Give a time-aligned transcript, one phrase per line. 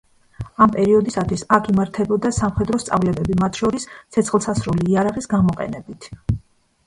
[0.65, 3.85] ამ პერიოდისათვის აქ იმართებოდა სამხედრო სწავლებები, მათ შორის
[4.15, 6.09] ცეცხლსასროლი იარაღის გამოყენებით.